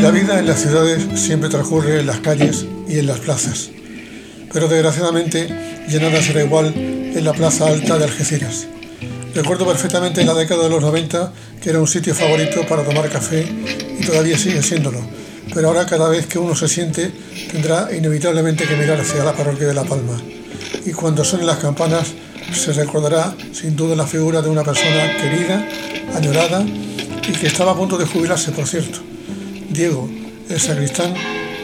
[0.00, 3.70] La vida en las ciudades siempre transcurre en las calles y en las plazas,
[4.50, 5.46] pero desgraciadamente
[5.86, 8.66] ya nada será igual en la plaza alta de Algeciras.
[9.34, 11.32] Recuerdo perfectamente en la década de los 90
[11.62, 13.46] que era un sitio favorito para tomar café
[14.00, 14.98] y todavía sigue siéndolo,
[15.54, 17.12] pero ahora cada vez que uno se siente
[17.50, 20.16] tendrá inevitablemente que mirar hacia la parroquia de La Palma.
[20.86, 22.08] Y cuando suenen las campanas
[22.54, 25.68] se recordará sin duda la figura de una persona querida,
[26.14, 29.11] añorada y que estaba a punto de jubilarse, por cierto.
[29.72, 30.06] Diego,
[30.50, 31.14] el sacristán,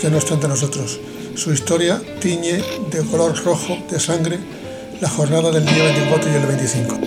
[0.00, 1.00] ya no está entre nosotros.
[1.34, 4.38] Su historia tiñe de color rojo de sangre
[5.00, 6.98] la jornada del día 24 y el 25.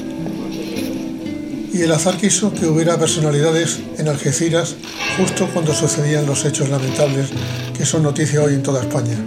[1.74, 4.76] Y el azar quiso que hubiera personalidades en Algeciras
[5.18, 7.30] justo cuando sucedían los hechos lamentables
[7.78, 9.18] que son noticia hoy en toda España.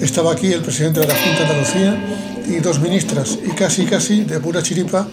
[0.00, 4.24] Estaba aquí el presidente de la Junta de Andalucía y dos ministras, y casi casi
[4.24, 5.06] de pura chiripa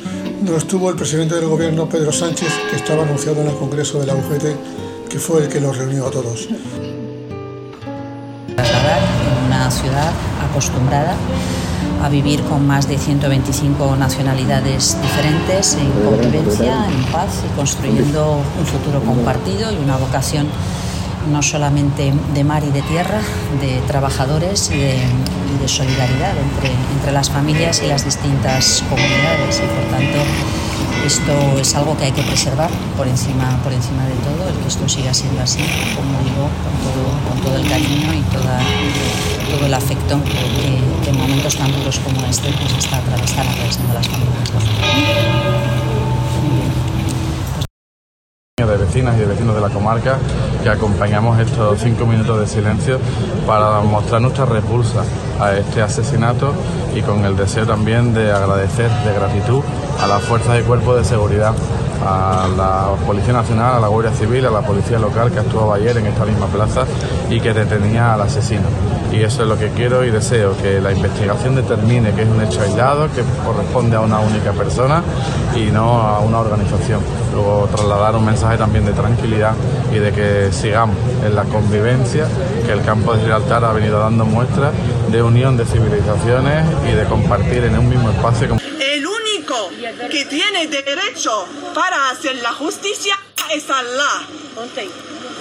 [0.43, 4.07] no estuvo el presidente del gobierno Pedro Sánchez, que estaba anunciado en el Congreso de
[4.07, 4.45] la UGT,
[5.09, 6.47] que fue el que los reunió a todos.
[8.55, 10.11] Trasladar en una ciudad
[10.49, 11.15] acostumbrada
[12.03, 18.65] a vivir con más de 125 nacionalidades diferentes en convivencia, en paz y construyendo un
[18.65, 20.47] futuro compartido y una vocación
[21.31, 23.19] no solamente de mar y de tierra,
[23.59, 29.59] de trabajadores y de, y de solidaridad entre, entre las familias y las distintas comunidades
[29.59, 30.19] y por tanto
[31.05, 34.67] esto es algo que hay que preservar por encima, por encima de todo, el que
[34.67, 35.59] esto siga siendo así,
[35.95, 36.49] como digo,
[37.27, 38.59] con todo, el cariño y toda,
[39.49, 44.07] todo el afecto que en momentos tan duros como este pues está, están atravesando las
[44.07, 45.38] familias
[48.67, 50.17] de vecinas y de vecinos de la comarca
[50.63, 52.99] que acompañamos estos cinco minutos de silencio
[53.47, 55.03] para mostrar nuestra repulsa
[55.39, 56.53] a este asesinato
[56.93, 59.63] y con el deseo también de agradecer de gratitud
[60.01, 61.53] a las fuerzas y cuerpos de seguridad,
[62.05, 65.97] a la Policía Nacional, a la Guardia Civil, a la Policía Local que actuaba ayer
[65.97, 66.85] en esta misma plaza
[67.29, 68.98] y que detenía al asesino.
[69.11, 72.41] Y eso es lo que quiero y deseo, que la investigación determine que es un
[72.41, 75.03] hecho aislado, que corresponde a una única persona
[75.55, 77.01] y no a una organización.
[77.33, 79.53] Luego trasladar un mensaje también de tranquilidad
[79.91, 82.27] y de que sigamos en la convivencia,
[82.65, 84.73] que el campo de Gibraltar ha venido dando muestras
[85.11, 88.57] de unión de civilizaciones y de compartir en un mismo espacio.
[88.79, 89.69] El único
[90.11, 93.15] que tiene derecho para hacer la justicia
[93.51, 94.27] es Allah.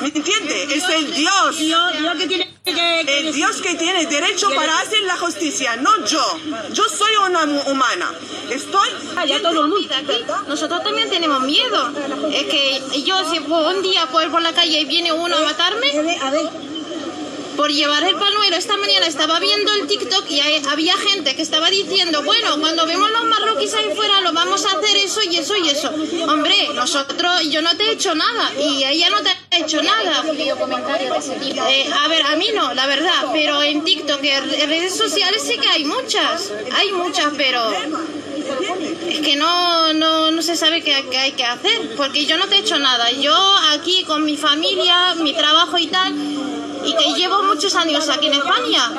[0.01, 0.65] ¿Me entiende?
[0.75, 2.48] Es el Dios.
[2.69, 6.39] El Dios que tiene derecho para hacer la justicia, no yo.
[6.73, 8.13] Yo soy una humana.
[8.51, 8.89] Estoy.
[9.17, 9.95] Allá todo el mundo.
[10.47, 11.93] Nosotros también tenemos miedo.
[12.33, 15.43] Es que yo, si un día puedo ir por la calle y viene uno a
[15.43, 15.89] matarme.
[17.59, 21.69] Por llevar el panuelo, esta mañana estaba viendo el TikTok y había gente que estaba
[21.69, 25.57] diciendo, bueno, cuando vemos los marroquíes ahí fuera, lo vamos a hacer eso y eso
[25.57, 25.91] y eso.
[26.29, 30.23] Hombre, nosotros, yo no te he hecho nada y ella no te ha hecho nada.
[31.69, 35.59] Eh, a ver, a mí no, la verdad, pero en TikTok, en redes sociales sí
[35.59, 37.73] que hay muchas, hay muchas, pero
[39.09, 42.47] es que no, no, no se sabe qué, qué, hay que hacer, porque yo no
[42.47, 43.11] te he hecho nada.
[43.11, 43.35] Yo
[43.73, 46.15] aquí con mi familia, mi trabajo y tal,
[46.89, 48.91] y que llevo muchos años aquí en España,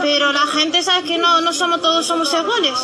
[0.00, 2.78] pero la gente sabe que no, no somos todos somos iguales.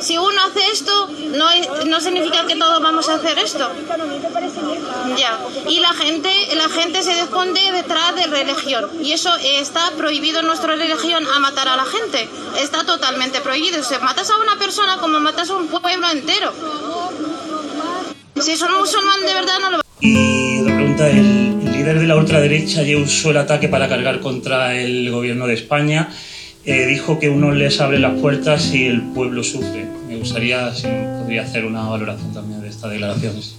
[0.00, 1.46] Si uno hace esto, no,
[1.86, 3.70] no significa que todos vamos a hacer esto.
[5.16, 5.38] Ya.
[5.68, 8.90] Y la gente, la gente se esconde detrás de religión.
[9.02, 12.28] Y eso está prohibido en nuestra religión a matar a la gente.
[12.58, 13.84] Está totalmente prohibido.
[13.84, 16.52] Si matas a una persona como matas a un pueblo entero.
[18.40, 19.82] Si son musulmán de verdad no lo
[21.02, 25.10] Pregunta es, el líder de la ultraderecha ya usó el ataque para cargar contra el
[25.10, 26.08] gobierno de España.
[26.64, 29.84] Eh, dijo que uno les abre las puertas y el pueblo sufre.
[30.06, 30.86] Me gustaría si
[31.18, 33.56] podría hacer una valoración también de estas declaraciones.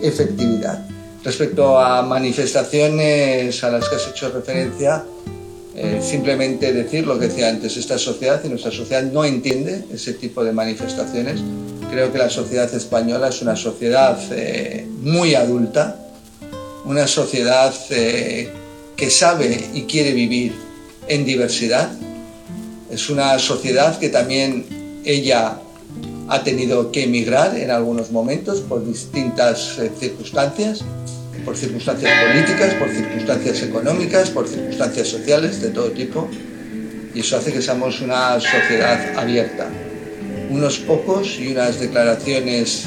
[0.00, 0.86] Efectividad.
[1.24, 5.04] Respecto a manifestaciones a las que has hecho referencia,
[5.74, 10.12] eh, simplemente decir lo que decía antes, esta sociedad y nuestra sociedad no entiende ese
[10.12, 11.40] tipo de manifestaciones.
[11.90, 15.96] Creo que la sociedad española es una sociedad eh, muy adulta,
[16.84, 18.50] una sociedad eh,
[18.96, 20.52] que sabe y quiere vivir
[21.08, 21.90] en diversidad.
[22.90, 25.58] Es una sociedad que también ella
[26.28, 30.82] ha tenido que emigrar en algunos momentos por distintas eh, circunstancias,
[31.44, 36.28] por circunstancias políticas, por circunstancias económicas, por circunstancias sociales de todo tipo.
[37.14, 39.68] Y eso hace que seamos una sociedad abierta.
[40.54, 42.84] Unos pocos y unas declaraciones,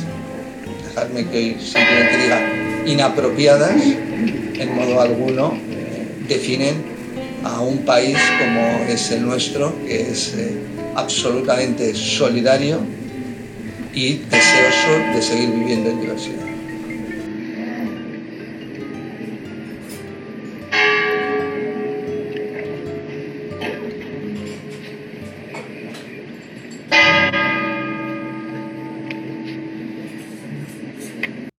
[0.87, 2.39] dejadme que simplemente diga,
[2.85, 5.53] inapropiadas, en modo alguno,
[6.29, 6.75] definen
[7.43, 10.53] a un país como es el nuestro, que es eh,
[10.95, 12.79] absolutamente solidario
[13.93, 16.56] y deseoso de seguir viviendo en diversidad.